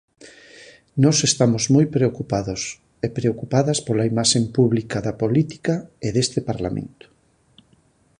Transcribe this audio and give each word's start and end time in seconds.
Nós 1.03 1.17
estamos 1.29 1.63
moi 1.75 1.85
preocupados 1.95 2.61
e 3.05 3.07
preocupadas 3.17 3.77
pola 3.87 4.09
imaxe 4.11 4.39
pública 4.57 4.97
da 5.07 5.17
política 5.21 5.73
e 6.07 6.09
deste 6.15 6.39
Parlamento. 6.49 7.05